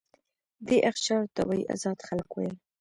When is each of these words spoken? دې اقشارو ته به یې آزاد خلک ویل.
دې 0.67 0.77
اقشارو 0.89 1.31
ته 1.35 1.41
به 1.47 1.53
یې 1.59 1.69
آزاد 1.73 1.97
خلک 2.07 2.29
ویل. 2.33 2.55